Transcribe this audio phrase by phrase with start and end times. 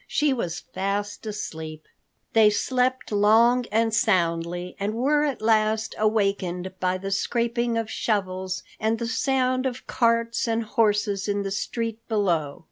[0.07, 1.85] She was fast asleep.
[2.33, 8.63] They slept long and soundly, and were at last awakened by the scraping of shovels
[8.79, 12.59] and the sound of carts and horses in the street below.